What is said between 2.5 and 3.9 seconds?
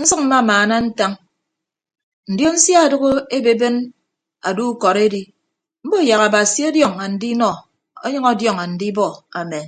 sia adoho ebeeben